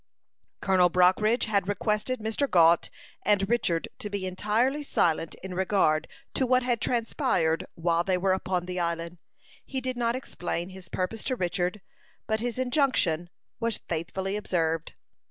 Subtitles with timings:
[0.61, 2.49] Colonel Brockridge had requested Mr.
[2.49, 2.89] Gault
[3.23, 8.33] and Richard to be entirely silent in regard to what had transpired while they were
[8.33, 9.19] upon the island.
[9.63, 11.81] He did not explain his purpose to Richard,
[12.25, 13.29] but his injunction
[13.59, 14.95] was faithfully observed.